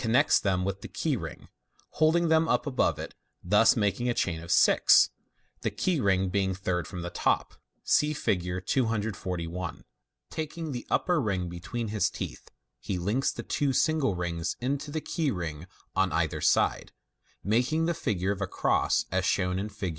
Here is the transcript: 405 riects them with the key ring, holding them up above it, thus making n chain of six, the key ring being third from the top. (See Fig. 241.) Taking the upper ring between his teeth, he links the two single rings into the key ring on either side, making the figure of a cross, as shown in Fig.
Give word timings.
405 0.01 0.15
riects 0.25 0.39
them 0.41 0.65
with 0.65 0.81
the 0.81 0.87
key 0.87 1.15
ring, 1.15 1.47
holding 1.91 2.27
them 2.27 2.47
up 2.49 2.65
above 2.65 2.97
it, 2.97 3.13
thus 3.43 3.75
making 3.77 4.09
n 4.09 4.15
chain 4.15 4.41
of 4.41 4.49
six, 4.51 5.11
the 5.61 5.69
key 5.69 5.99
ring 5.99 6.29
being 6.29 6.55
third 6.55 6.87
from 6.87 7.03
the 7.03 7.11
top. 7.11 7.53
(See 7.83 8.11
Fig. 8.11 8.65
241.) 8.65 9.83
Taking 10.31 10.71
the 10.71 10.87
upper 10.89 11.21
ring 11.21 11.49
between 11.49 11.89
his 11.89 12.09
teeth, 12.09 12.49
he 12.79 12.97
links 12.97 13.31
the 13.31 13.43
two 13.43 13.73
single 13.73 14.15
rings 14.15 14.55
into 14.59 14.89
the 14.89 15.01
key 15.01 15.29
ring 15.29 15.67
on 15.95 16.11
either 16.11 16.41
side, 16.41 16.91
making 17.43 17.85
the 17.85 17.93
figure 17.93 18.31
of 18.31 18.41
a 18.41 18.47
cross, 18.47 19.05
as 19.11 19.23
shown 19.23 19.59
in 19.59 19.69
Fig. 19.69 19.89